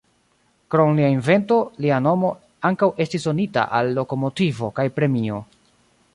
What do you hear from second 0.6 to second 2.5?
Krom lia invento, lia nomo